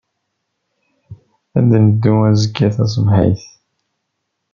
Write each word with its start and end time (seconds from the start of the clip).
Ad 1.57 1.65
neddu 1.81 2.13
azekka 2.29 2.67
taṣebḥit. 2.75 3.43